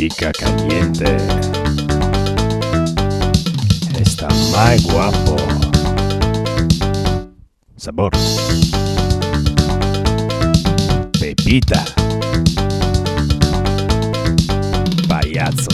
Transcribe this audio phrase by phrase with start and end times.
[0.00, 1.14] chica caliente.
[4.00, 5.36] Está más guapo.
[7.76, 8.10] Sabor.
[11.20, 11.84] Pepita.
[15.06, 15.68] Payaso.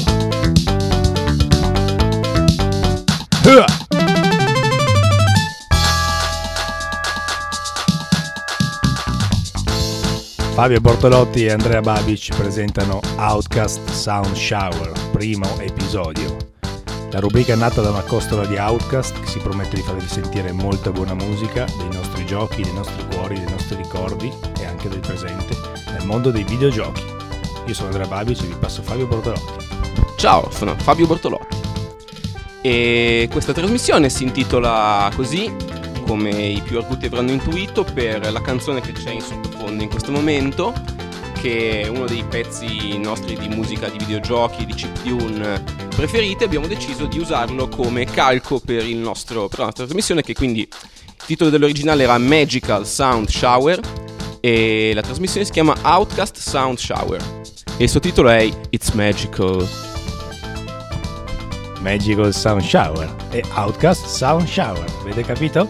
[3.45, 3.76] Hua!
[10.57, 16.35] Fabio Bortolotti e Andrea Babic presentano Outcast Sound Shower, primo episodio.
[17.11, 20.53] La rubrica è nata da una costola di Outcast che si promette di farvi sentire
[20.53, 25.01] molta buona musica dei nostri giochi, dei nostri cuori, dei nostri ricordi e anche del
[25.01, 25.55] presente
[25.93, 27.03] nel mondo dei videogiochi.
[27.67, 29.67] Io sono Andrea Babic e vi passo Fabio Bortolotti.
[30.17, 31.57] Ciao, sono Fabio Bortolotti.
[32.63, 35.55] E questa trasmissione si intitola così,
[36.07, 40.13] come i più arguti avranno intuito, per la canzone che c'è in sottofondo in questo
[40.13, 40.73] momento,
[41.41, 45.63] che è uno dei pezzi nostri di musica di videogiochi, di chiptune
[45.95, 46.45] preferiti.
[46.45, 51.25] Abbiamo deciso di usarlo come calco per, nostro, per la nostra trasmissione, che quindi il
[51.27, 53.81] titolo dell'originale era Magical Sound Shower
[54.41, 57.21] e la trasmissione si chiama Outcast Sound Shower.
[57.77, 59.69] E il sottotitolo è It's Magical.
[61.81, 65.69] Magical Sound Shower e Outcast Sound Shower, avete capito?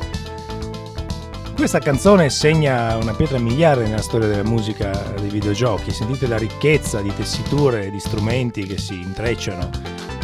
[1.56, 5.90] Questa canzone segna una pietra miliare nella storia della musica dei videogiochi.
[5.90, 9.70] Sentite la ricchezza di tessiture e di strumenti che si intrecciano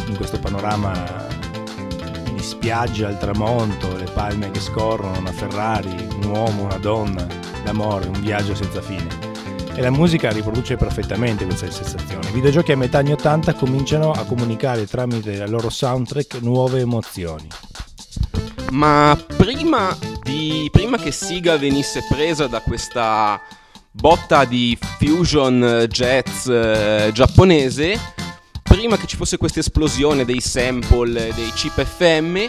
[0.05, 1.25] in questo panorama
[2.31, 7.25] di spiaggia al tramonto, le palme che scorrono, una Ferrari, un uomo, una donna,
[7.65, 9.07] l'amore, un viaggio senza fine.
[9.73, 12.29] E la musica riproduce perfettamente questa sensazione.
[12.29, 17.47] I videogiochi a metà anni 80 cominciano a comunicare tramite la loro soundtrack nuove emozioni.
[18.69, 23.39] Ma prima, di, prima che Siga venisse presa da questa
[23.91, 27.99] botta di fusion jazz eh, giapponese,
[28.63, 32.47] prima che ci fosse questa esplosione dei sample, dei chip FM,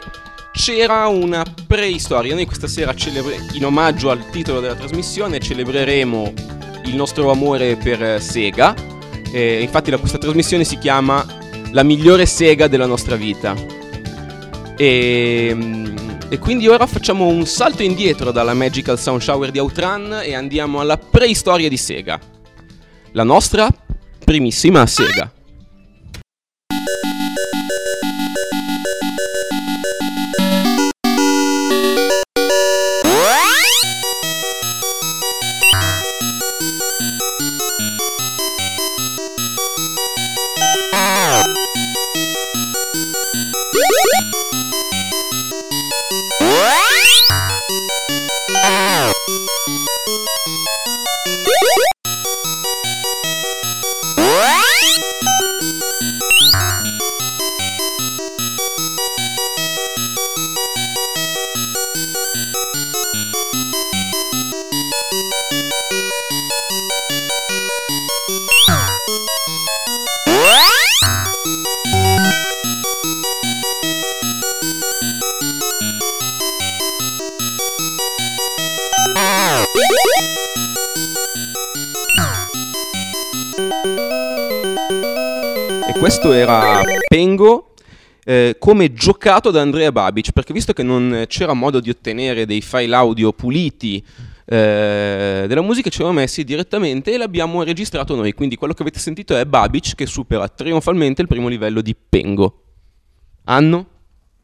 [0.52, 2.34] c'era una preistoria.
[2.34, 6.32] Noi questa sera, celebre- in omaggio al titolo della trasmissione, celebreremo
[6.86, 8.74] il nostro amore per Sega.
[9.32, 11.26] Eh, infatti la, questa trasmissione si chiama
[11.72, 13.54] La migliore Sega della nostra vita.
[14.76, 15.56] E,
[16.28, 20.80] e, quindi ora facciamo un salto indietro dalla Magical Sound Shower di Outrun e andiamo
[20.80, 22.18] alla preistoria di Sega.
[23.12, 23.68] La nostra
[24.24, 25.30] primissima Sega.
[50.06, 51.83] Woo!
[86.04, 87.72] Questo era Pengo
[88.26, 92.60] eh, come giocato da Andrea Babic, perché visto che non c'era modo di ottenere dei
[92.60, 94.04] file audio puliti
[94.44, 98.34] eh, della musica, ci siamo messi direttamente e l'abbiamo registrato noi.
[98.34, 102.64] Quindi quello che avete sentito è Babic che supera trionfalmente il primo livello di Pengo.
[103.44, 103.88] Anno?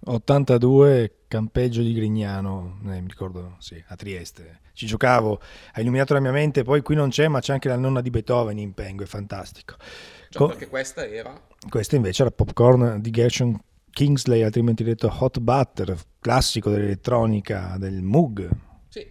[0.03, 4.60] 82, campeggio di Grignano, eh, mi ricordo, sì, a Trieste.
[4.72, 5.38] Ci giocavo,
[5.75, 8.09] ha illuminato la mia mente, poi qui non c'è, ma c'è anche la nonna di
[8.09, 9.77] Beethoven in Pengo, è fantastico.
[10.33, 11.39] Cioè, perché questa era?
[11.69, 13.61] Questa invece era Popcorn di Gershon
[13.91, 18.49] Kingsley, altrimenti detto Hot Butter, classico dell'elettronica del Moog.
[18.89, 19.04] Sì.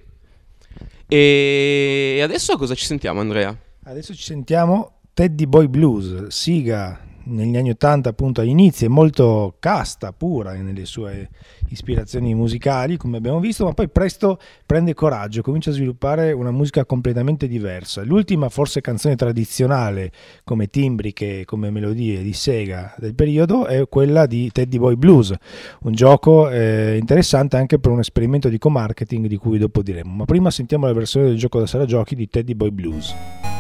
[1.08, 3.54] E adesso cosa ci sentiamo, Andrea?
[3.84, 10.12] Adesso ci sentiamo Teddy Boy Blues, siga negli anni 80 appunto all'inizio è molto casta,
[10.12, 11.30] pura nelle sue
[11.70, 16.86] ispirazioni musicali come abbiamo visto, ma poi presto prende coraggio, comincia a sviluppare una musica
[16.86, 18.04] completamente diversa.
[18.04, 20.12] L'ultima forse canzone tradizionale
[20.44, 25.34] come timbriche, come melodie di Sega del periodo è quella di Teddy Boy Blues,
[25.82, 30.14] un gioco eh, interessante anche per un esperimento di co-marketing di cui dopo diremo.
[30.14, 33.59] Ma prima sentiamo la versione del gioco da sala giochi di Teddy Boy Blues.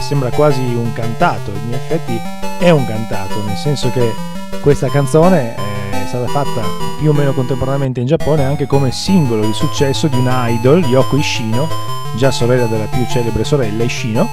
[0.00, 2.18] Sembra quasi un cantato, in effetti
[2.58, 4.12] è un cantato, nel senso che
[4.60, 6.62] questa canzone è stata fatta
[6.98, 11.16] più o meno contemporaneamente in Giappone anche come singolo di successo di una idol, Yoko
[11.16, 11.68] Ishino,
[12.16, 14.28] già sorella della più celebre sorella Ishino,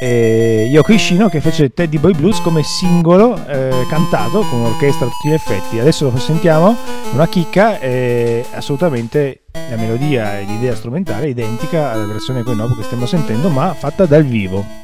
[0.00, 5.08] e Yoko Ishino che fece Teddy Boy Blues come singolo eh, cantato con un'orchestra a
[5.08, 5.78] tutti gli effetti.
[5.78, 6.76] Adesso lo sentiamo,
[7.12, 9.41] una chicca, e assolutamente
[9.72, 14.04] la melodia e l'idea strumentale è identica alla versione Koinobu che stiamo sentendo, ma fatta
[14.04, 14.81] dal vivo.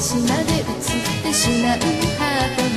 [0.00, 1.78] 私まで映ってしまう
[2.20, 2.67] ハート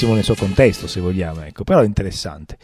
[0.00, 2.56] bellissimo nel suo contesto se vogliamo, ecco, però interessante.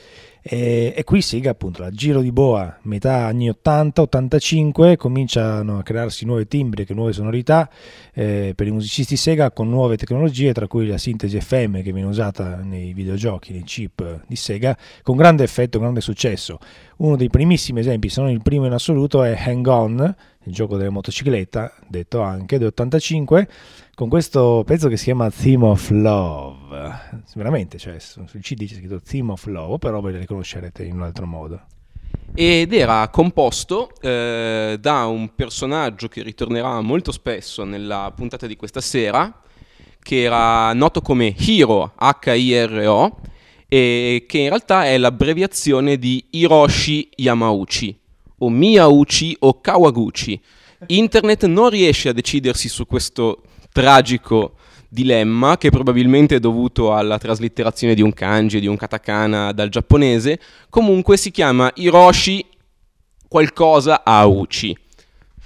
[0.48, 6.24] E, e, qui Sega appunto al giro di boa metà anni 80-85 cominciano a crearsi
[6.24, 7.68] nuovi timbri e nuove sonorità
[8.14, 12.04] eh, per i musicisti Sega con nuove tecnologie tra cui la sintesi FM che viene
[12.04, 16.58] usata nei videogiochi, nei chip di Sega con grande effetto, grande successo.
[16.98, 20.76] Uno dei primissimi esempi, se non il primo in assoluto, è Hang On, il gioco
[20.76, 23.48] della motocicletta, detto anche, del 85
[23.96, 27.22] con questo pezzo che si chiama Theme of Love.
[27.34, 31.03] Veramente, cioè, sul CD c'è scritto Theme of Love, però ve le riconoscerete in un
[31.03, 31.62] altro modo.
[32.34, 38.82] Ed era composto eh, da un personaggio che ritornerà molto spesso nella puntata di questa
[38.82, 39.41] sera,
[40.03, 43.20] che era noto come Hiro, H-I-R-O,
[43.67, 47.98] e che in realtà è l'abbreviazione di Hiroshi Yamauchi,
[48.41, 50.38] o Miyauchi o Kawaguchi.
[50.88, 53.41] Internet non riesce a decidersi su questo
[53.76, 54.54] tragico
[54.88, 60.40] dilemma che probabilmente è dovuto alla traslitterazione di un kanji di un katakana dal giapponese,
[60.70, 62.42] comunque si chiama Hiroshi
[63.28, 64.74] qualcosa Auchi.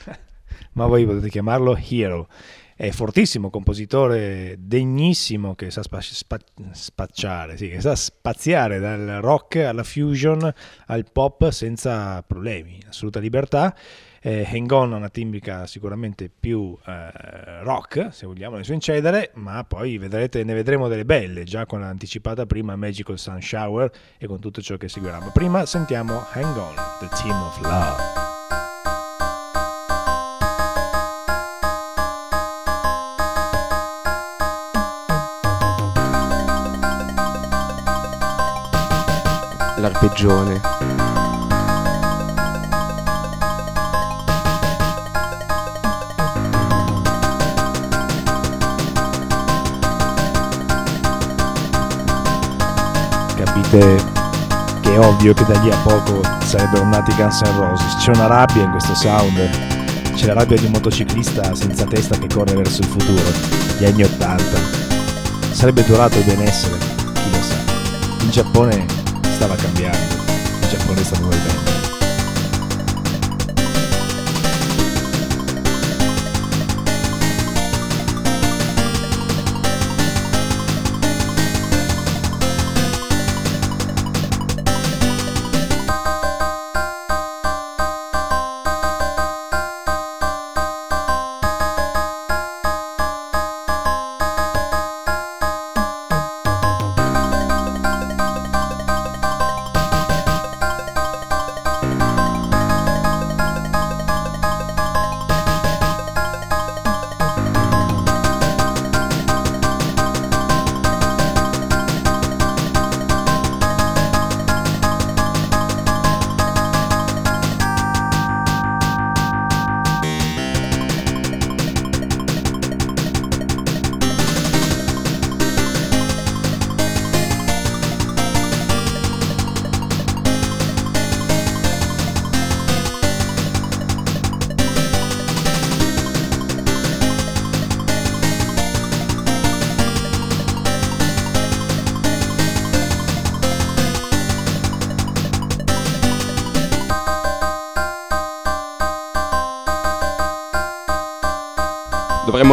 [0.75, 2.29] Ma voi potete chiamarlo Hero.
[2.77, 6.39] È fortissimo, compositore degnissimo che sa spa- spa-
[6.71, 10.51] spacciare, sì, che sa spaziare dal rock alla fusion
[10.87, 13.75] al pop senza problemi, assoluta libertà
[14.21, 19.31] eh, Hang On ha una timbrica sicuramente più eh, rock, se vogliamo, ne so incedere,
[19.35, 24.27] ma poi vedrete, ne vedremo delle belle, già con l'anticipata prima Magical Sun Shower e
[24.27, 25.19] con tutto ciò che seguirà.
[25.19, 28.29] Ma prima sentiamo Hang On, The Team of Love.
[39.81, 41.00] l'arpeggione.
[53.71, 54.05] Capite
[54.81, 57.97] che è ovvio che da lì a poco sarebbero nati Guns N' Roses.
[57.97, 59.39] C'è una rabbia in questo sound,
[60.15, 63.23] c'è la rabbia di un motociclista senza testa che corre verso il futuro,
[63.79, 64.43] gli anni 80.
[65.53, 68.25] Sarebbe durato il benessere, chi lo sa.
[68.25, 68.87] Il Giappone
[69.35, 70.15] stava cambiando,
[70.61, 71.90] il Giappone stava evolvendo.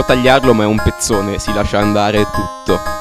[0.07, 2.96] Tagliarlo, ma è un pezzone, si lascia andare tutto.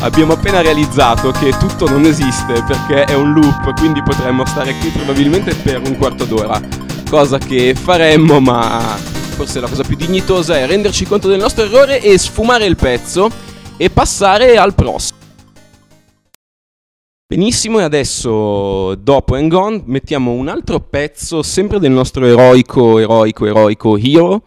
[0.00, 4.88] Abbiamo appena realizzato che tutto non esiste perché è un loop, quindi potremmo stare qui
[4.88, 6.60] probabilmente per un quarto d'ora,
[7.08, 8.96] cosa che faremmo, ma
[9.36, 13.30] forse la cosa più dignitosa è renderci conto del nostro errore e sfumare il pezzo
[13.76, 15.18] e passare al prossimo.
[17.26, 23.46] Benissimo, e adesso dopo And Gone mettiamo un altro pezzo sempre del nostro eroico, eroico,
[23.46, 24.42] eroico hero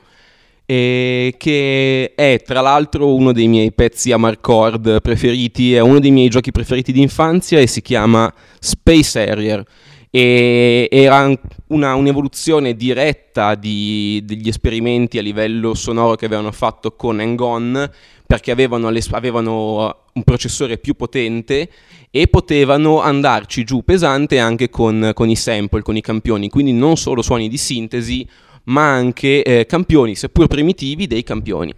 [0.73, 6.09] e che è tra l'altro uno dei miei pezzi a Marcord preferiti, è uno dei
[6.09, 9.63] miei giochi preferiti di infanzia e si chiama Space Harrier.
[10.09, 11.31] E era
[11.67, 17.91] una, un'evoluzione diretta di, degli esperimenti a livello sonoro che avevano fatto con Engon
[18.25, 21.69] perché avevano, le, avevano un processore più potente
[22.09, 26.97] e potevano andarci giù pesante anche con, con i sample, con i campioni, quindi non
[26.97, 28.27] solo suoni di sintesi
[28.65, 31.73] ma anche eh, campioni, seppur primitivi, dei campioni.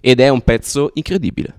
[0.00, 1.57] Ed è un pezzo incredibile.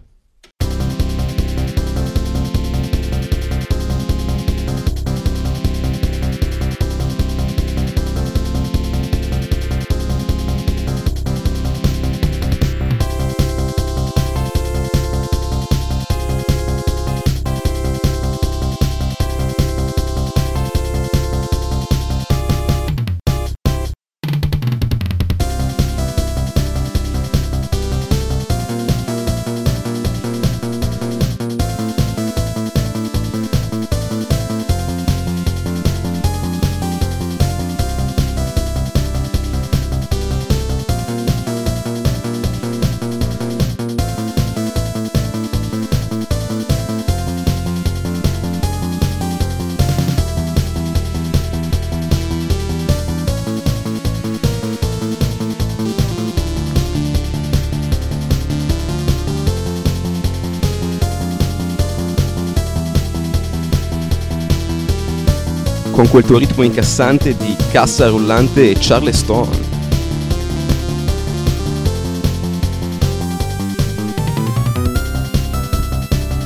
[66.19, 69.47] Quel tuo ritmo incassante di cassa rullante e Charleston.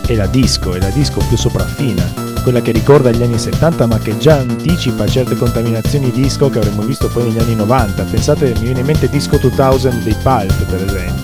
[0.06, 2.03] E la disco, è la disco più sopraffina,
[2.44, 6.84] quella che ricorda gli anni 70 ma che già anticipa certe contaminazioni disco che avremmo
[6.84, 8.03] visto poi negli anni 90.
[8.03, 11.23] Pensate, mi viene in mente Disco 2000 dei Pulp per esempio.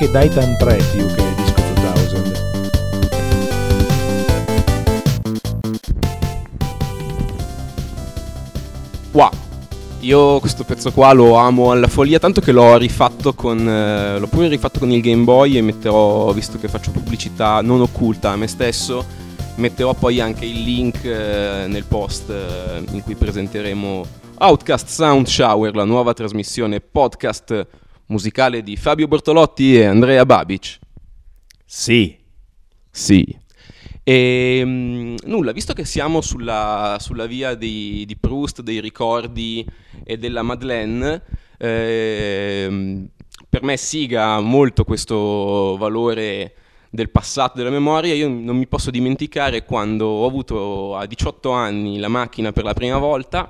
[0.00, 2.32] Anche Titan 3 più che Disco 2000.
[9.12, 9.28] Wow.
[10.00, 13.68] Io questo pezzo qua lo amo alla follia, tanto che l'ho rifatto con.
[13.68, 17.82] Eh, l'ho pure rifatto con il Game Boy e metterò, visto che faccio pubblicità non
[17.82, 19.04] occulta a me stesso,
[19.56, 24.06] metterò poi anche il link eh, nel post eh, in cui presenteremo
[24.38, 27.66] Outcast Sound Shower, la nuova trasmissione podcast
[28.10, 30.78] musicale di Fabio Bortolotti e Andrea Babic.
[31.64, 32.18] Sì.
[32.90, 33.24] Sì.
[34.02, 39.64] E mh, nulla, visto che siamo sulla, sulla via di, di, Proust, dei ricordi
[40.04, 41.22] e della Madeleine,
[41.56, 43.06] eh,
[43.48, 46.54] per me siga molto questo valore
[46.90, 51.98] del passato, della memoria, io non mi posso dimenticare quando ho avuto a 18 anni
[51.98, 53.48] la macchina per la prima volta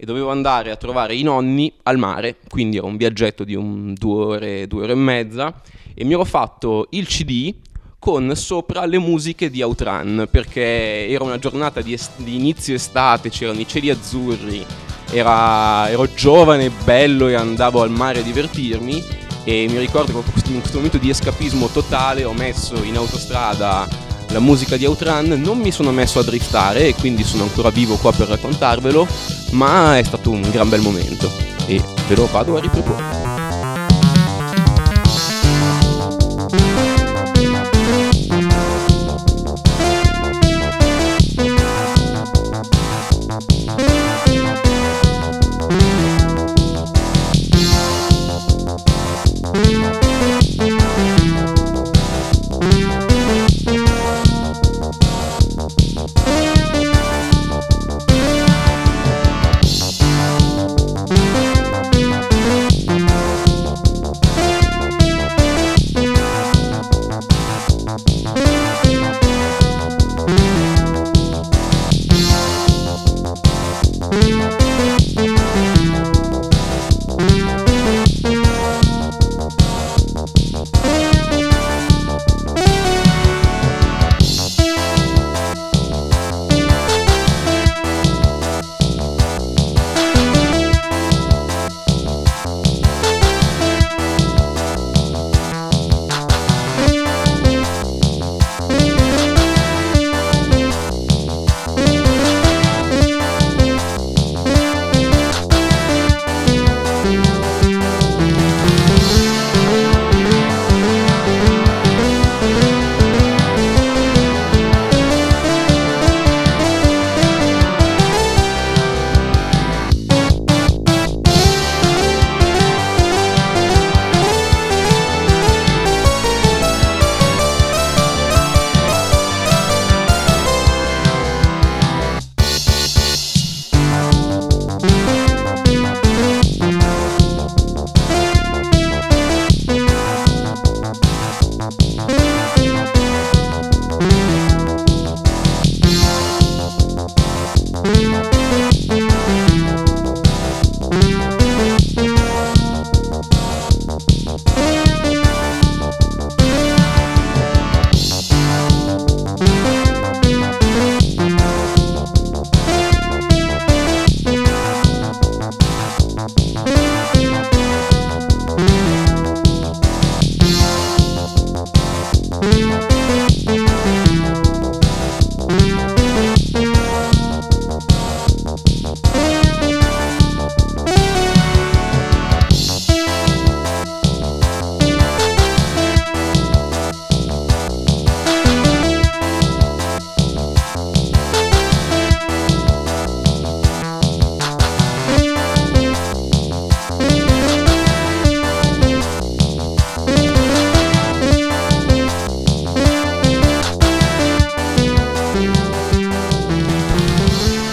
[0.00, 3.92] e dovevo andare a trovare i nonni al mare, quindi era un viaggetto di un
[3.92, 5.60] due ore, due ore e mezza,
[5.92, 7.54] e mi ero fatto il CD
[7.98, 13.28] con sopra le musiche di Outran, perché era una giornata di, est- di inizio estate,
[13.28, 14.64] c'erano i cieli azzurri,
[15.10, 19.04] era, ero giovane, bello e andavo al mare a divertirmi
[19.44, 24.40] e mi ricordo che in questo momento di escapismo totale ho messo in autostrada la
[24.40, 28.12] musica di Outrun, non mi sono messo a driftare e quindi sono ancora vivo qua
[28.12, 29.06] per raccontarvelo,
[29.52, 31.30] ma è stato un gran bel momento
[31.66, 33.29] e ve lo vado a riproporre.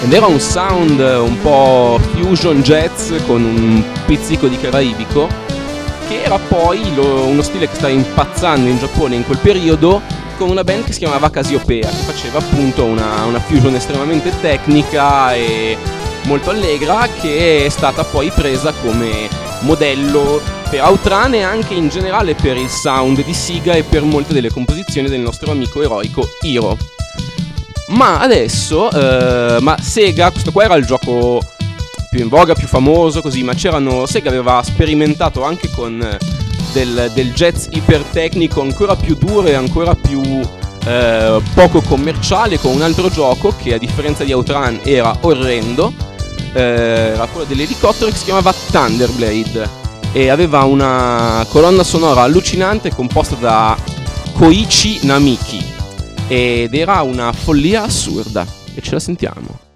[0.07, 5.27] Ed era un sound un po' fusion jazz con un pizzico di caraibico
[6.07, 10.01] che era poi lo, uno stile che stava impazzando in Giappone in quel periodo
[10.37, 15.35] con una band che si chiamava Casiopea che faceva appunto una, una fusion estremamente tecnica
[15.35, 15.75] e
[16.23, 19.27] molto allegra che è stata poi presa come
[19.59, 24.31] modello per Outrun e anche in generale per il sound di Siga e per molte
[24.31, 26.96] delle composizioni del nostro amico eroico Hiro.
[27.87, 31.41] Ma adesso, eh, ma Sega, questo qua era il gioco
[32.09, 36.17] più in voga, più famoso, così, ma c'erano, Sega aveva sperimentato anche con
[36.73, 40.21] del, del jazz ipertecnico ancora più duro e ancora più
[40.85, 45.93] eh, poco commerciale con un altro gioco che a differenza di Outrun era orrendo,
[46.53, 46.61] eh,
[47.13, 49.85] era quello dell'elicottero che si chiamava Thunderblade.
[50.13, 53.77] E aveva una colonna sonora allucinante composta da
[54.33, 55.75] Koichi Namiki
[56.27, 59.66] ed era una follia assurda e ce la sentiamo.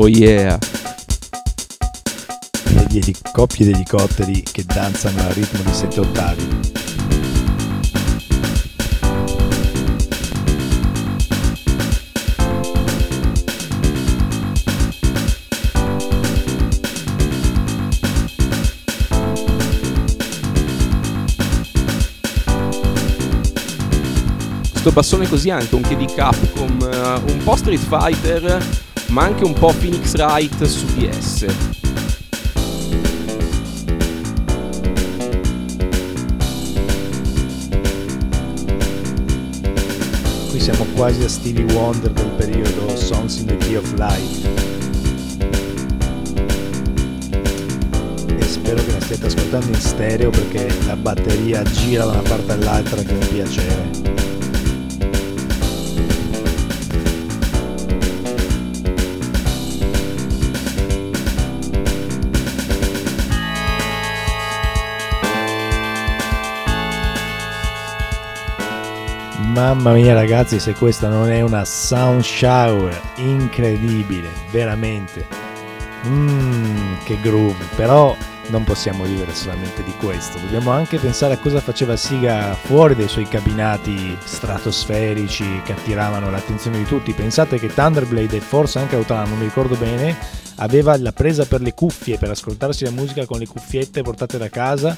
[0.00, 0.56] Oh yeah.
[2.88, 6.68] Degli coppie di elicotteri che danzano al ritmo di sette ottavi.
[24.88, 29.44] questo bassone così anche un che di Capcom, uh, un po' Street Fighter, ma anche
[29.44, 30.86] un po' Phoenix Wright su.
[40.50, 44.46] Qui siamo quasi a Stevie Wonder del periodo Songs in the Key of Life.
[48.46, 53.00] Spero che la stiate ascoltando in stereo perché la batteria gira da una parte all'altra
[53.02, 53.97] che è un piacere.
[69.58, 75.26] Mamma mia ragazzi, se questa non è una sound shower incredibile, veramente.
[76.06, 77.64] Mmm, che groove.
[77.74, 78.14] Però
[78.50, 83.08] non possiamo vivere solamente di questo, dobbiamo anche pensare a cosa faceva Siga fuori dai
[83.08, 87.12] suoi cabinati stratosferici che attiravano l'attenzione di tutti.
[87.12, 90.16] Pensate che Thunderblade e forse anche Outrun, non mi ricordo bene,
[90.58, 94.48] aveva la presa per le cuffie per ascoltarsi la musica con le cuffiette portate da
[94.48, 94.96] casa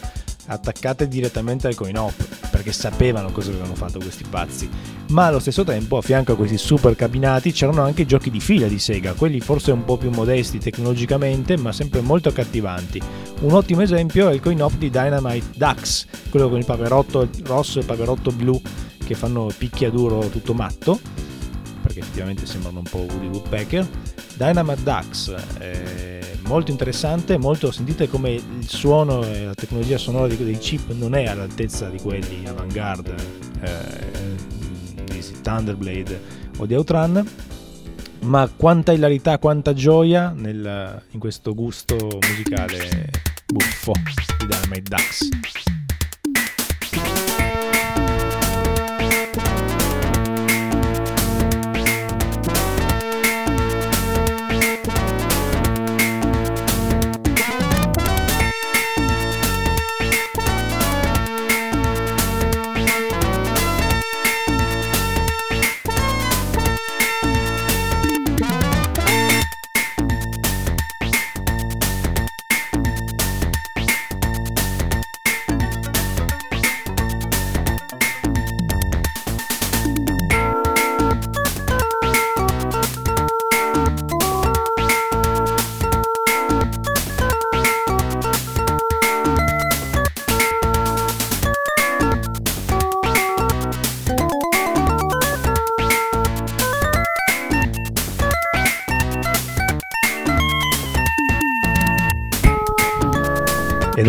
[0.51, 2.15] attaccate direttamente al coin op
[2.51, 4.69] perché sapevano cosa avevano fatto questi pazzi.
[5.11, 8.67] Ma allo stesso tempo a fianco a questi super cabinati c'erano anche giochi di fila
[8.67, 13.01] di Sega quelli forse un po' più modesti tecnologicamente ma sempre molto accattivanti.
[13.41, 17.79] Un ottimo esempio è il coin op di Dynamite Ducks quello con il paperotto rosso
[17.79, 18.61] e il paperotto blu
[19.05, 21.01] che fanno picchiaduro tutto matto
[21.83, 23.89] perché effettivamente sembrano un po' Woody Woodpecker.
[24.37, 30.59] Dynamite Ducks eh, molto interessante, molto sentite come il suono e la tecnologia sonora dei
[30.59, 33.15] chip non è all'altezza di quelli avant-garde
[33.61, 34.35] eh,
[35.05, 36.21] di Thunderblade
[36.57, 37.25] o di Outrun,
[38.23, 43.11] ma quanta hilarità, quanta gioia nel, in questo gusto musicale
[43.47, 43.93] buffo
[44.41, 45.80] di Dynamite Ducks.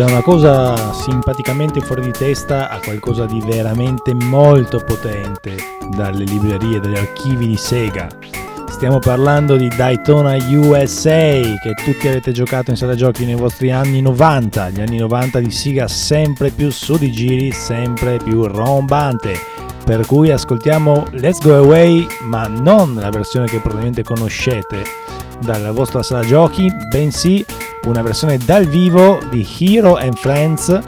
[0.02, 5.54] Da una cosa simpaticamente fuori di testa a qualcosa di veramente molto potente
[5.94, 8.08] dalle librerie, dagli archivi di Sega.
[8.68, 14.00] Stiamo parlando di Daytona USA che tutti avete giocato in sala giochi nei vostri anni
[14.00, 19.38] 90, gli anni 90 di Sega sempre più su di giri, sempre più rombante.
[19.84, 24.82] Per cui ascoltiamo Let's Go Away, ma non la versione che probabilmente conoscete
[25.38, 27.44] dalla vostra sala giochi, bensì
[27.84, 30.80] una versione dal vivo di Hero and Friends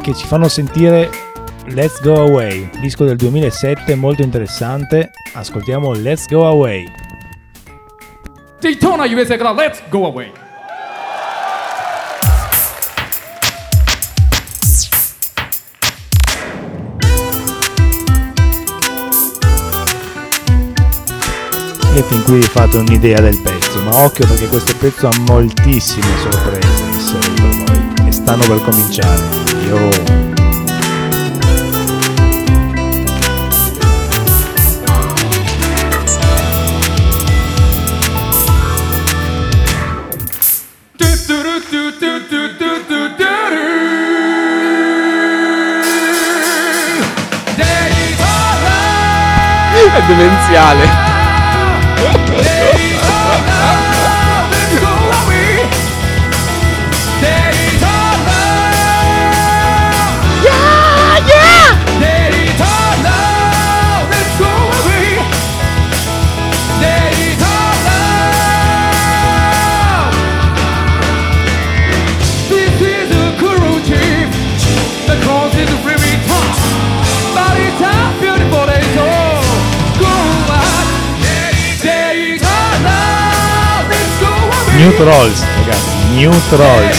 [0.00, 1.10] che ci fanno sentire
[1.66, 5.10] Let's Go Away, disco del 2007 molto interessante.
[5.32, 6.84] Ascoltiamo Let's Go Away.
[8.60, 10.32] Daytona USA Let's Go Away.
[21.96, 26.06] e fin qui vi fate un'idea del pezzo, ma occhio perché questo pezzo ha moltissime
[26.22, 29.22] sorprese in sé per voi e stanno per cominciare.
[29.66, 30.22] Io
[49.94, 51.13] È demenziale.
[84.84, 86.98] New Trolls, ragazzi, New Trolls.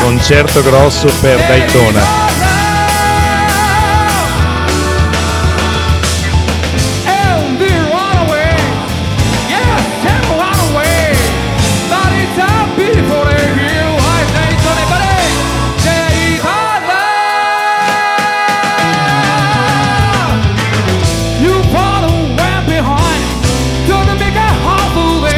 [0.00, 2.29] Concerto grosso per Daytona.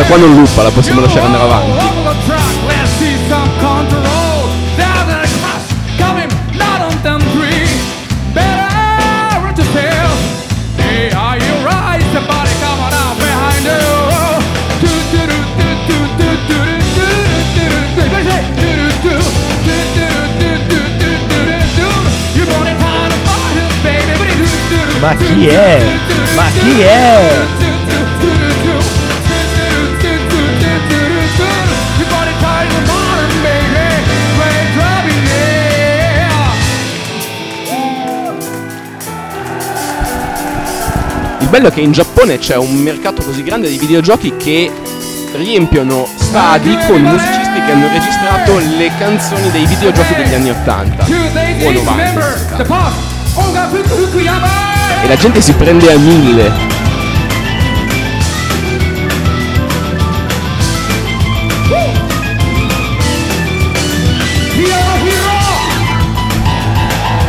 [0.05, 2.11] Qua non luppa, la possiamo lasciare andare avanti.
[25.01, 25.83] Ma chi è?
[26.37, 27.72] Ma chi è?
[41.53, 44.73] Bello è che in Giappone c'è un mercato così grande di videogiochi che
[45.35, 51.71] riempiono stadi con musicisti che hanno registrato le canzoni dei videogiochi degli anni 80 o
[51.71, 52.65] 90.
[55.03, 56.51] E la gente si prende a mille.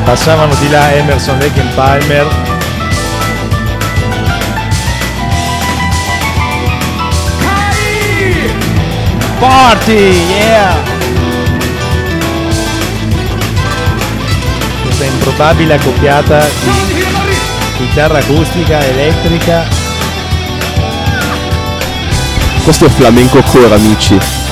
[0.05, 2.52] Passavano di là Emerson, Lake Palmer
[9.43, 10.81] Party, yeah!
[14.83, 19.67] Questa improbabile accoppiata di chitarra acustica, elettrica.
[22.63, 24.42] Questo è flamenco core, amici.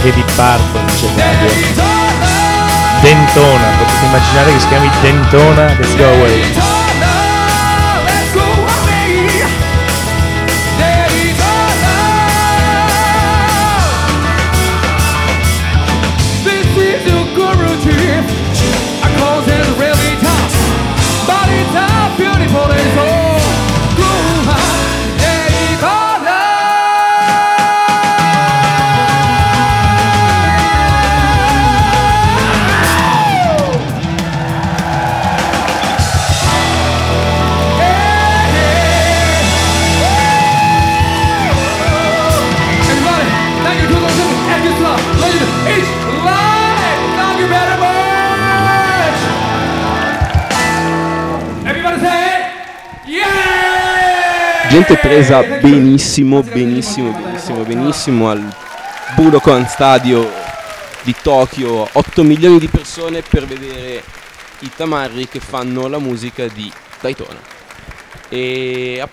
[0.00, 1.48] Anche di parto dice Fabio.
[3.02, 6.79] Dentona potete immaginare che si chiami Dentona Let's Go Away
[54.80, 58.42] gente presa benissimo, benissimo, benissimo, benissimo al
[59.14, 60.26] Budokan Stadio
[61.02, 64.02] di Tokyo, 8 milioni di persone per vedere
[64.60, 67.38] i tamarri che fanno la musica di Daytona.
[68.30, 69.06] E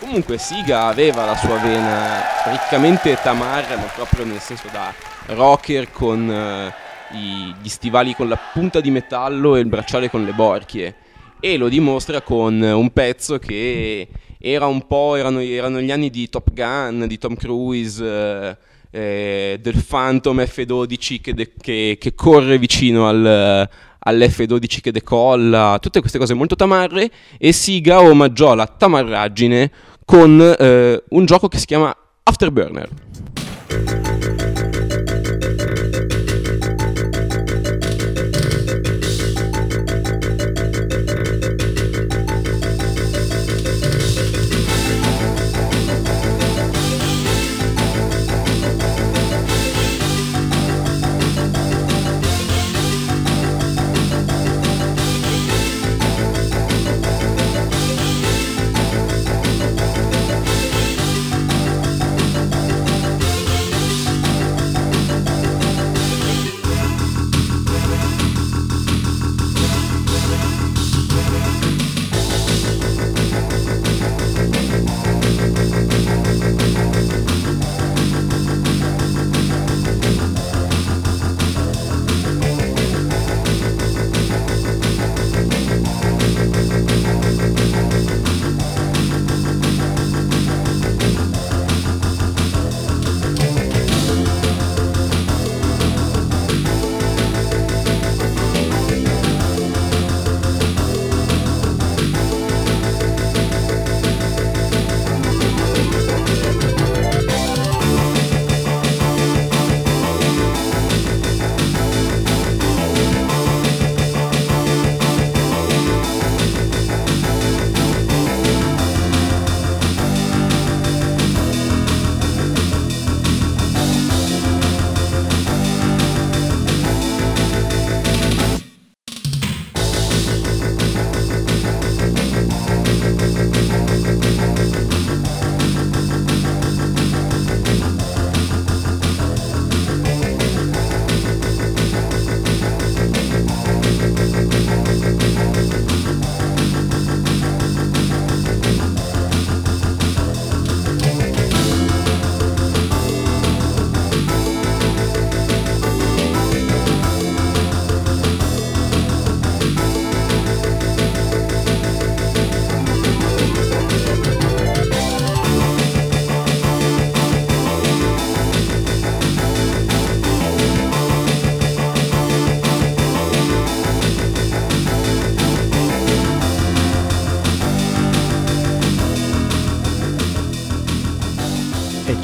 [0.00, 4.92] comunque Siga aveva la sua vena riccamente tamarra, ma proprio nel senso da
[5.26, 10.32] rocker con uh, gli stivali con la punta di metallo e il bracciale con le
[10.32, 10.94] borchie.
[11.38, 16.28] E lo dimostra con un pezzo che era un po', erano, erano, gli anni di
[16.28, 18.56] Top Gun, di Tom Cruise, eh,
[18.90, 26.00] eh, del Phantom F12 che, de- che, che corre vicino al, all'F12 che decolla, tutte
[26.00, 29.70] queste cose molto tamarre e Siga omaggiò la tamarraggine
[30.04, 32.88] con eh, un gioco che si chiama Afterburner.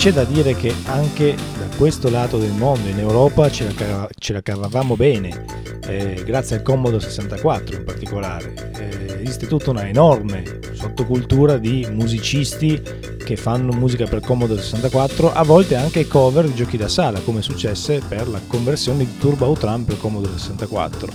[0.05, 4.35] C'è da dire che anche da questo lato del mondo, in Europa, ce la, ce
[4.35, 5.47] la cavavamo bene,
[5.87, 8.53] eh, grazie al Commodore 64 in particolare.
[8.77, 12.83] Eh, esiste tutta una enorme sottocultura di musicisti
[13.17, 17.40] che fanno musica per Commodore 64, a volte anche cover di giochi da sala, come
[17.40, 21.12] successe per la conversione di Turbo Outrun per Commodore 64.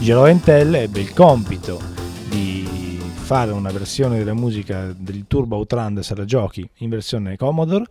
[0.00, 1.80] Gero Entel ebbe il compito
[2.28, 7.86] di fare una versione della musica del Turbo Outrun da sala giochi in versione Commodore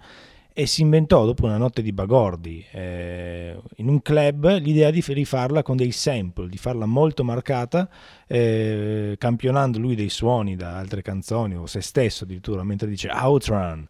[0.53, 5.63] e si inventò dopo una notte di bagordi eh, in un club l'idea di rifarla
[5.63, 7.89] con dei sample, di farla molto marcata,
[8.27, 13.87] eh, campionando lui dei suoni da altre canzoni o se stesso addirittura mentre dice Outrun.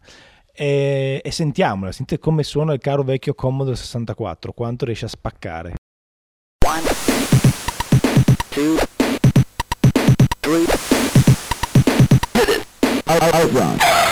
[0.56, 5.74] E, e sentiamola, sentite come suona il caro vecchio Commodore 64, quanto riesce a spaccare.
[6.66, 6.82] One,
[8.50, 8.76] two,
[10.40, 10.64] three.
[13.04, 14.03] Outrun.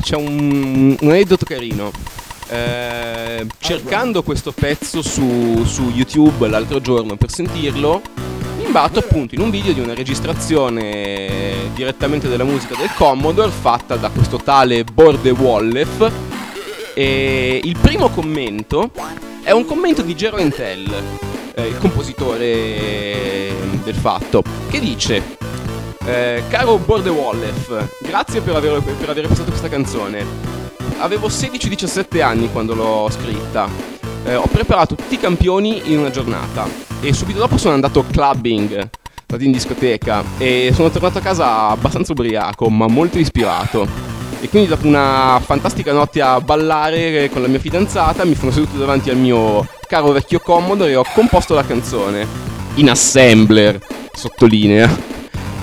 [0.00, 1.90] C'è un, un aneddoto carino.
[2.48, 8.00] Eh, cercando questo pezzo su, su, YouTube l'altro giorno per sentirlo,
[8.58, 13.96] mi imbatto appunto in un video di una registrazione direttamente della musica del Commodore fatta
[13.96, 16.10] da questo tale Borde Wallef.
[16.94, 18.90] E il primo commento
[19.42, 20.92] è un commento di Gero Entel,
[21.54, 23.52] eh, il compositore
[23.84, 25.45] del fatto, che dice
[26.06, 30.24] eh, caro Borde Wallef, grazie per aver, per aver passato questa canzone.
[30.98, 33.68] Avevo 16-17 anni quando l'ho scritta.
[34.24, 36.66] Eh, ho preparato tutti i campioni in una giornata
[37.00, 38.88] e subito dopo sono andato clubbing,
[39.24, 43.86] stato in discoteca e sono tornato a casa abbastanza ubriaco ma molto ispirato.
[44.40, 48.78] E quindi dopo una fantastica notte a ballare con la mia fidanzata mi sono seduto
[48.78, 52.26] davanti al mio caro vecchio Commodore e ho composto la canzone.
[52.74, 53.80] In assembler,
[54.12, 55.14] sottolinea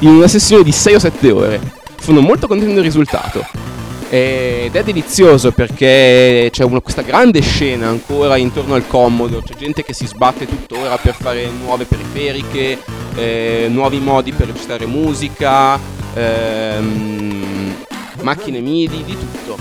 [0.04, 1.62] in una sessione di 6 o 7 ore.
[2.00, 3.46] Sono molto contento del risultato.
[4.10, 9.84] Ed è delizioso perché c'è una, questa grande scena ancora intorno al Commodore, c'è gente
[9.84, 12.78] che si sbatte tuttora per fare nuove periferiche,
[13.16, 15.80] eh, nuovi modi per registrare musica,
[16.14, 17.76] ehm,
[18.22, 19.58] macchine MIDI, di tutto.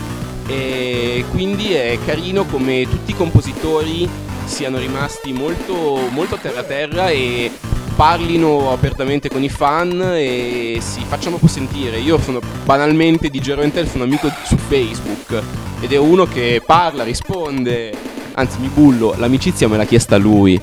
[0.49, 4.07] E quindi è carino come tutti i compositori
[4.45, 7.51] siano rimasti molto, molto terra terra e
[7.95, 11.99] parlino apertamente con i fan e si facciano un po' sentire.
[11.99, 15.43] Io sono banalmente di Gero Entel, sono amico su Facebook
[15.81, 17.95] ed è uno che parla, risponde,
[18.35, 20.61] anzi mi bullo, l'amicizia me l'ha chiesta lui.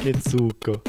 [0.00, 0.82] che zucco.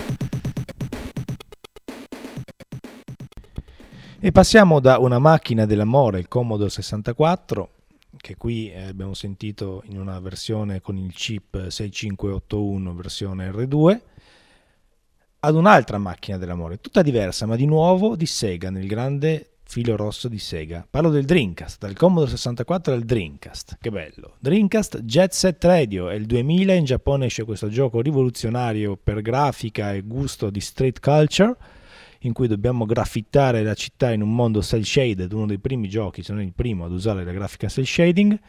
[4.23, 7.69] E passiamo da una macchina dell'amore, il Commodore 64,
[8.17, 13.99] che qui eh, abbiamo sentito in una versione con il chip 6581 versione R2,
[15.43, 20.27] ad un'altra macchina dell'amore, tutta diversa, ma di nuovo di Sega, nel grande filo rosso
[20.27, 20.85] di Sega.
[20.87, 23.77] Parlo del Dreamcast, dal Commodore 64 al Dreamcast.
[23.81, 24.35] Che bello.
[24.39, 29.93] Dreamcast Jet Set Radio, è il 2000 in Giappone esce questo gioco rivoluzionario per grafica
[29.93, 31.55] e gusto di street culture
[32.19, 36.21] in cui dobbiamo graffittare la città in un mondo cell shaded, uno dei primi giochi,
[36.21, 38.39] se non il primo ad usare la grafica cell shading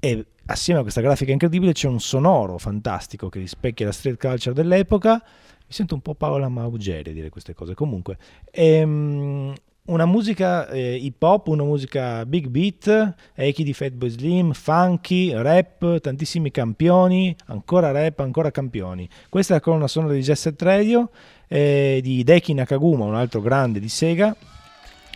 [0.00, 4.54] e assieme a questa grafica incredibile c'è un sonoro fantastico che rispecchia la street culture
[4.54, 5.22] dell'epoca
[5.70, 7.74] mi sento un po' Paola Maugeri dire queste cose.
[7.74, 8.18] Comunque,
[8.50, 9.54] ehm,
[9.84, 16.00] una musica eh, hip hop, una musica big beat, echi di Fatboy Slim, funky, rap,
[16.00, 19.08] tantissimi campioni, ancora rap, ancora campioni.
[19.28, 21.10] Questa è la colonna sonora di Jet Radio
[21.46, 24.34] eh, di Deki Nakaguma, un altro grande di Sega.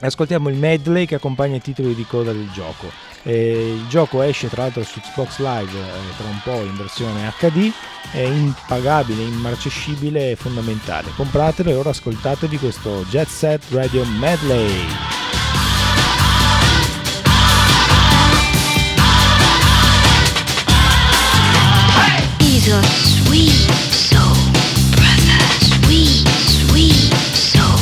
[0.04, 2.90] Ascoltiamo il medley che accompagna i titoli di coda del gioco.
[3.22, 7.32] Eh, il gioco esce tra l'altro su Xbox Live eh, tra un po' in versione
[7.38, 7.72] HD,
[8.12, 11.10] è impagabile, immarcescibile e fondamentale.
[11.16, 15.12] Compratelo e ora ascoltatevi questo Jet Set Radio Medley.
[22.64, 23.52] sweet
[23.90, 24.34] soul
[24.90, 27.78] brother, sweet, sweet soul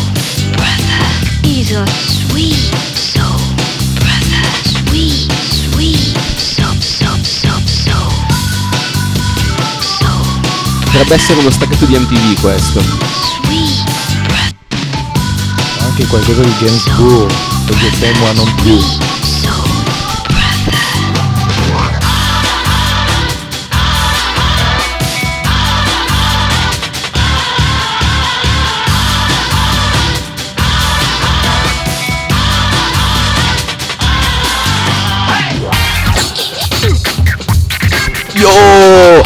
[0.56, 1.04] brother.
[1.42, 2.11] He's a
[10.92, 12.82] Potrebbe essere uno staccato di MTV questo.
[15.80, 17.32] Anche qualcosa di James Bond,
[17.66, 18.78] perché temo a non più.
[38.52, 39.22] Yo!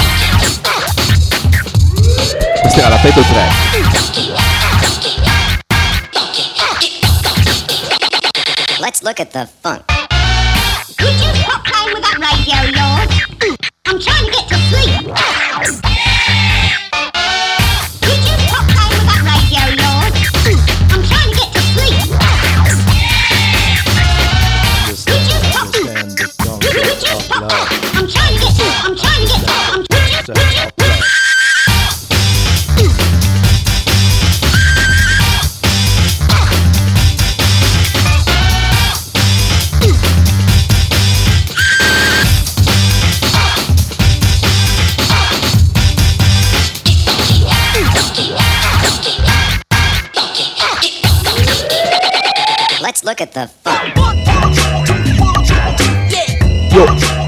[2.62, 3.43] Questa era la Peto 3.
[8.79, 9.83] Let's look at the funk.
[10.97, 13.11] Could you stop playing with that radio yours?
[13.87, 14.36] I'm trying to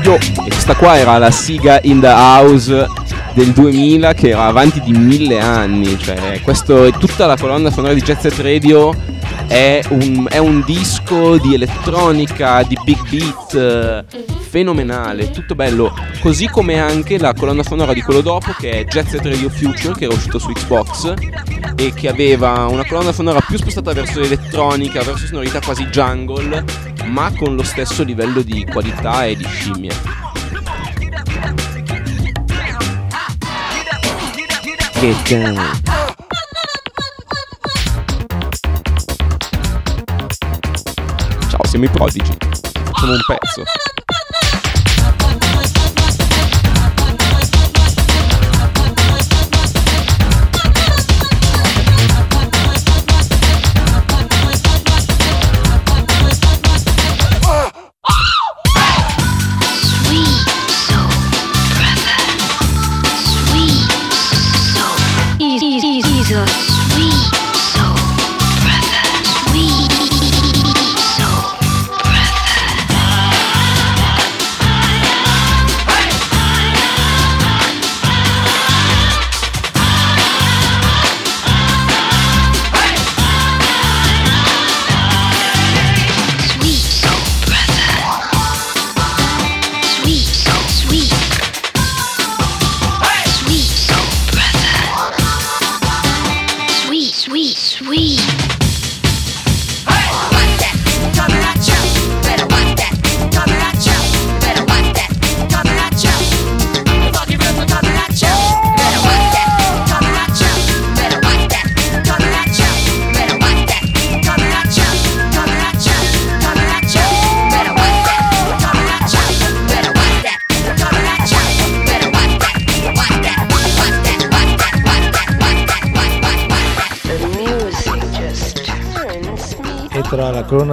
[0.09, 0.14] yo.
[0.14, 2.86] E questa qua era la siga in the house
[3.34, 5.98] del 2000 che era avanti di mille anni.
[5.98, 8.94] Cioè, questo è tutta la colonna sonora di Jet Set Radio.
[9.46, 14.04] È un, è un disco di elettronica, di big beat
[14.48, 15.94] fenomenale, tutto bello.
[16.20, 19.94] Così come anche la colonna sonora di quello dopo che è Jet Set Radio Future
[19.94, 21.14] che era uscito su Xbox
[21.76, 26.64] e che aveva una colonna sonora più spostata verso l'elettronica, verso sonorità quasi jungle,
[27.09, 29.94] ma con lo stesso livello di qualità e di scimmia.
[35.00, 35.14] Che
[41.48, 42.36] Ciao, siamo i prodigi.
[42.84, 43.62] Facciamo un pezzo.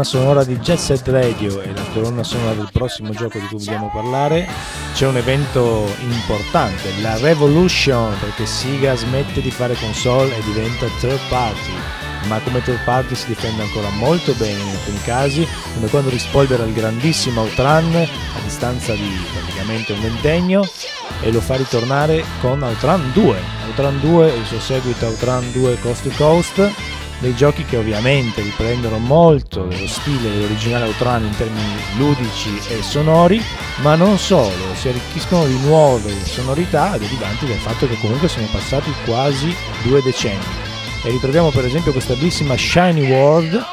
[0.06, 3.89] Sonora di Jet Set Radio e la colonna sonora del prossimo gioco di cui vogliamo
[3.91, 4.47] parlare.
[4.93, 11.20] C'è un evento importante, la Revolution, perché Sega smette di fare console e diventa third
[11.28, 11.72] party,
[12.28, 16.64] ma come third party si difende ancora molto bene in alcuni casi, come quando rispolvera
[16.64, 20.70] il grandissimo Outrun a distanza di praticamente un ventennio
[21.22, 23.38] e lo fa ritornare con Outrun 2.
[23.68, 26.93] Outrun 2 e il suo seguito Outrun 2 Coast to Coast
[27.26, 33.41] dei giochi che ovviamente riprendono molto dello stile dell'originale Outrun in termini ludici e sonori,
[33.82, 38.93] ma non solo, si arricchiscono di nuove sonorità derivanti dal fatto che comunque sono passati
[39.05, 39.51] quasi
[39.82, 40.43] due decenni.
[41.03, 43.65] E ritroviamo per esempio questa bellissima Shiny World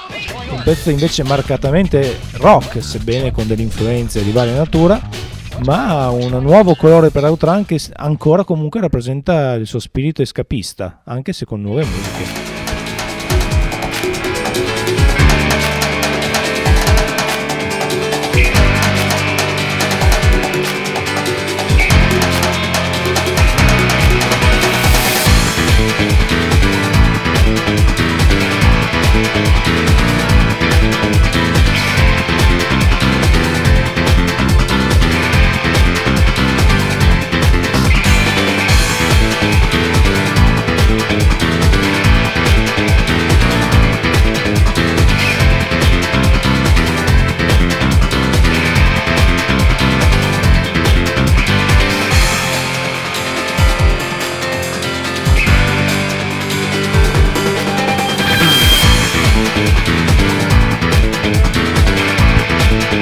[0.50, 4.98] un pezzo invece marcatamente rock, sebbene con delle influenze di varia natura,
[5.64, 11.34] ma un nuovo colore per Outrun che ancora comunque rappresenta il suo spirito escapista, anche
[11.34, 12.51] se con nuove musiche.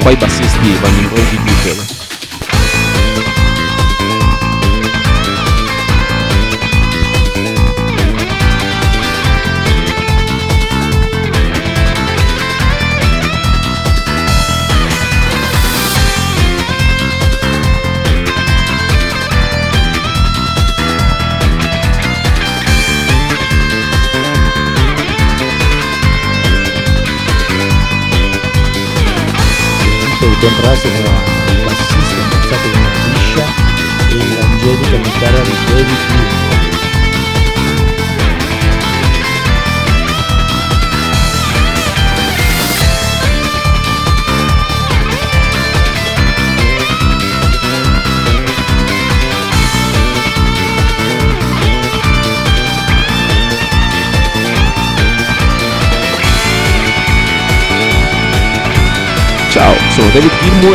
[0.01, 2.00] Qua i bassisti vanno in rol di Beatle.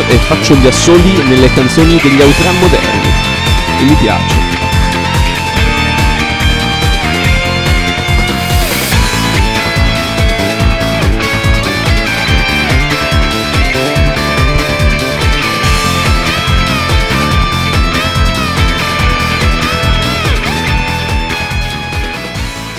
[0.09, 3.11] E faccio gli assoli nelle canzoni degli Outrun moderni.
[3.79, 4.35] E mi piace.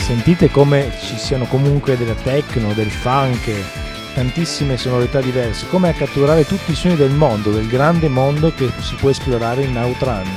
[0.06, 3.87] Sentite come ci siano comunque della techno, del funk,
[4.18, 8.68] tantissime sonorità diverse, come a catturare tutti i suoni del mondo, del grande mondo che
[8.80, 10.28] si può esplorare in Outrun.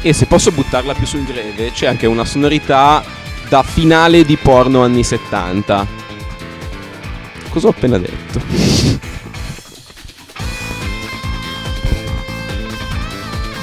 [0.00, 3.04] E se posso buttarla più sul greve, c'è anche una sonorità
[3.50, 5.86] da finale di porno anni 70.
[7.50, 8.40] Cosa ho appena detto?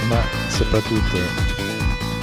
[0.07, 1.58] Ma soprattutto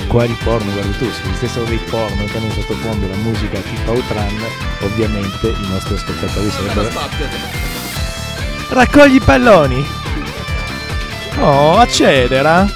[0.06, 1.10] quali porno guardi tu?
[1.10, 4.44] Se stessero dei porno che hanno in sottofondo la musica tipo Outrun,
[4.80, 6.90] ovviamente i nostri ascoltatori sarebbero...
[8.68, 9.86] Raccogli i palloni!
[11.38, 12.66] Oh, accelera!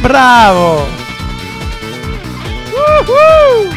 [0.00, 0.86] Bravo!
[2.72, 3.68] Woohoo!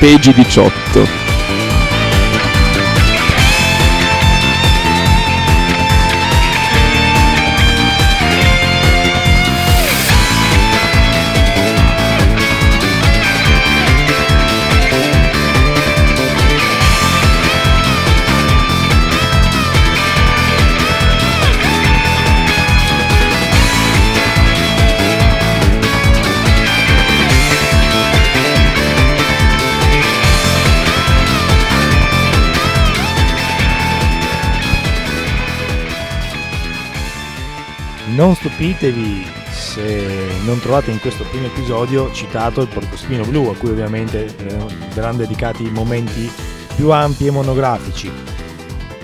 [0.00, 1.23] Page 18
[38.54, 40.06] stupitevi se
[40.44, 44.56] non trovate in questo primo episodio citato il porcospino blu, a cui ovviamente eh,
[44.94, 46.30] verranno dedicati momenti
[46.76, 48.10] più ampi e monografici.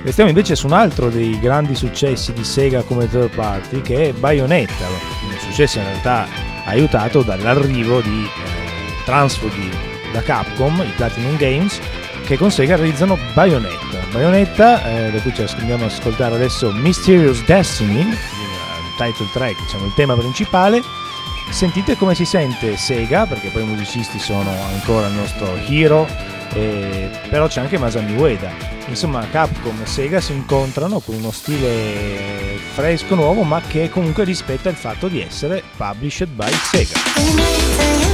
[0.02, 4.12] Restiamo invece su un altro dei grandi successi di Sega come third party che è
[4.12, 6.26] Bayonetta, un successo in realtà
[6.64, 9.68] aiutato dall'arrivo di eh, transfughi
[10.12, 11.78] da Capcom, i Platinum Games,
[12.24, 13.98] che con Sega realizzano Bayonetta.
[14.12, 18.06] Bayonetta, eh, da cui ci andiamo ad ascoltare adesso Mysterious Destiny,
[19.00, 20.82] title track, diciamo il tema principale.
[21.50, 26.06] Sentite come si sente Sega, perché poi i musicisti sono ancora il nostro hero,
[26.52, 28.50] eh, però c'è anche Masami Ueda.
[28.86, 34.68] Insomma, Capcom e Sega si incontrano con uno stile fresco, nuovo, ma che comunque rispetta
[34.68, 38.09] il fatto di essere published by Sega.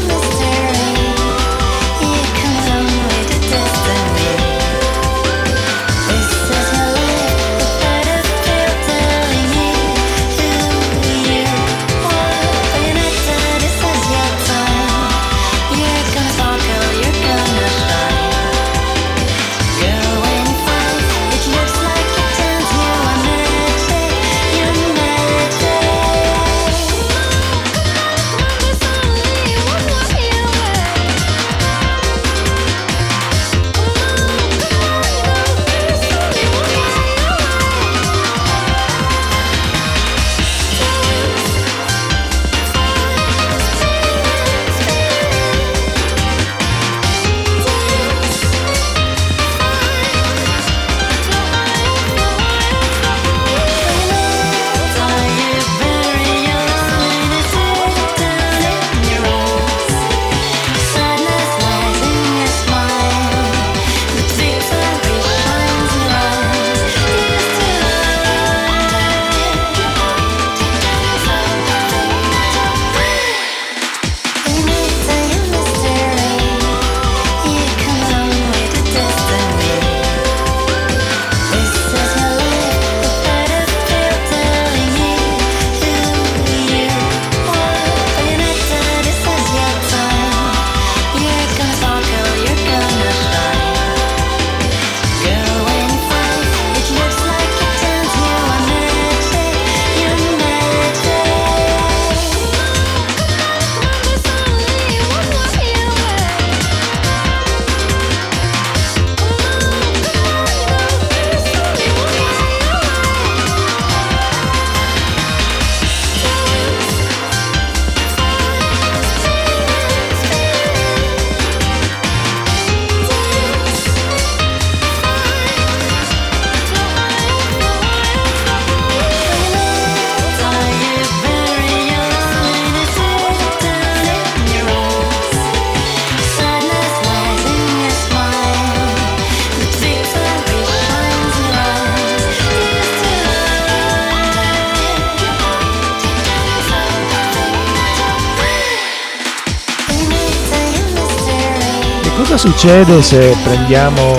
[152.46, 154.14] Succede se prendiamo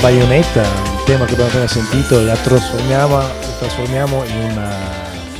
[0.00, 4.70] Bayonetta, il tema che abbiamo appena sentito, e la trasformiamo, la trasformiamo in un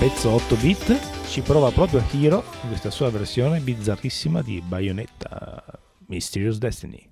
[0.00, 0.98] pezzo 8 bit?
[1.28, 5.62] Ci prova proprio Hiro in questa sua versione bizzarrissima di Bayonetta
[6.09, 7.11] Mysterious Destiny.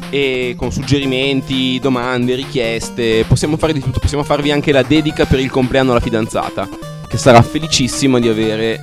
[0.09, 3.24] e con suggerimenti, domande, richieste.
[3.35, 6.69] Possiamo fare di tutto, possiamo farvi anche la dedica per il compleanno alla fidanzata,
[7.05, 8.79] che sarà felicissima di avere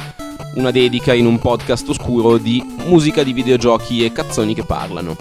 [0.57, 5.17] una dedica in un podcast oscuro di musica di videogiochi e cazzoni che parlano.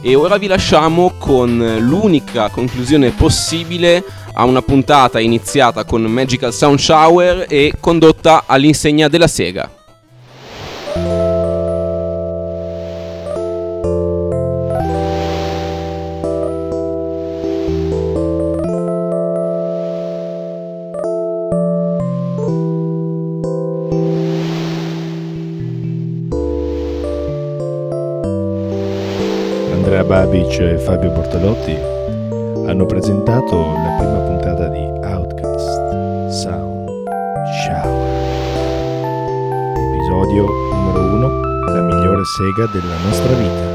[0.00, 4.02] E ora vi lasciamo con l'unica conclusione possibile
[4.32, 9.79] a una puntata iniziata con Magical Sound Shower e condotta all'insegna della Sega.
[30.60, 31.74] E Fabio Bortolotti
[32.66, 36.86] hanno presentato la prima puntata di Outcast Sound
[37.64, 38.08] Shower.
[39.94, 41.40] Episodio numero 1,
[41.72, 43.68] la migliore sega della nostra vita.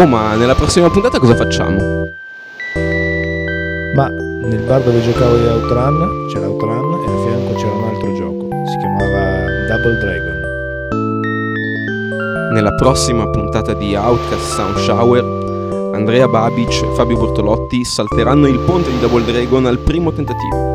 [0.00, 1.76] Oh, ma nella prossima puntata cosa facciamo?
[3.94, 6.91] Ma nel bar dove giocavo di Outrun c'era Outrun
[12.82, 18.98] prossima puntata di Outcast Sound Shower, Andrea Babic e Fabio Bortolotti salteranno il ponte di
[18.98, 20.71] Double Dragon al primo tentativo.